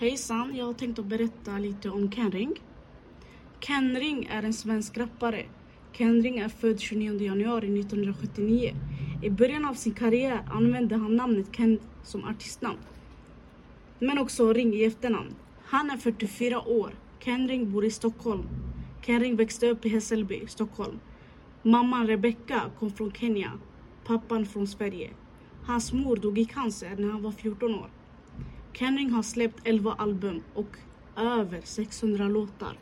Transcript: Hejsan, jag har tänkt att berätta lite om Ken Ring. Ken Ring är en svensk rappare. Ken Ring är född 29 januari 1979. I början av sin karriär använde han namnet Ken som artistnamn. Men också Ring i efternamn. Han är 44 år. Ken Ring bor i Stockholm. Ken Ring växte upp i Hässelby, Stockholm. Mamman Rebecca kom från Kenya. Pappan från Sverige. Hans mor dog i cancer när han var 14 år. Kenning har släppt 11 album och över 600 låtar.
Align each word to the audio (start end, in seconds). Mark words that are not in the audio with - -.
Hejsan, 0.00 0.56
jag 0.56 0.66
har 0.66 0.72
tänkt 0.72 0.98
att 0.98 1.04
berätta 1.04 1.58
lite 1.58 1.90
om 1.90 2.10
Ken 2.10 2.30
Ring. 2.30 2.60
Ken 3.60 3.96
Ring 3.96 4.28
är 4.30 4.42
en 4.42 4.52
svensk 4.52 4.98
rappare. 4.98 5.44
Ken 5.92 6.22
Ring 6.22 6.38
är 6.38 6.48
född 6.48 6.80
29 6.80 7.22
januari 7.22 7.80
1979. 7.80 8.74
I 9.22 9.30
början 9.30 9.64
av 9.64 9.74
sin 9.74 9.94
karriär 9.94 10.42
använde 10.50 10.96
han 10.96 11.16
namnet 11.16 11.46
Ken 11.56 11.78
som 12.02 12.24
artistnamn. 12.24 12.78
Men 13.98 14.18
också 14.18 14.52
Ring 14.52 14.74
i 14.74 14.84
efternamn. 14.84 15.34
Han 15.64 15.90
är 15.90 15.96
44 15.96 16.68
år. 16.68 16.90
Ken 17.18 17.48
Ring 17.48 17.72
bor 17.72 17.84
i 17.84 17.90
Stockholm. 17.90 18.42
Ken 19.02 19.20
Ring 19.20 19.36
växte 19.36 19.70
upp 19.70 19.86
i 19.86 19.88
Hässelby, 19.88 20.46
Stockholm. 20.46 20.98
Mamman 21.62 22.06
Rebecca 22.06 22.62
kom 22.78 22.92
från 22.92 23.12
Kenya. 23.12 23.52
Pappan 24.04 24.46
från 24.46 24.66
Sverige. 24.66 25.10
Hans 25.64 25.92
mor 25.92 26.16
dog 26.16 26.38
i 26.38 26.44
cancer 26.44 26.96
när 26.98 27.08
han 27.10 27.22
var 27.22 27.32
14 27.32 27.74
år. 27.74 27.90
Kenning 28.78 29.10
har 29.10 29.22
släppt 29.22 29.66
11 29.66 29.92
album 29.92 30.42
och 30.54 30.76
över 31.16 31.60
600 31.60 32.28
låtar. 32.28 32.76